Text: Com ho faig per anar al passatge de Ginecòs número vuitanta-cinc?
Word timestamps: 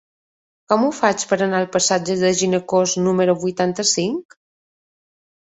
Com 0.71 0.85
ho 0.85 0.87
faig 0.99 1.25
per 1.31 1.37
anar 1.45 1.59
al 1.63 1.67
passatge 1.75 2.15
de 2.23 2.33
Ginecòs 2.41 2.97
número 3.09 3.37
vuitanta-cinc? 3.45 4.39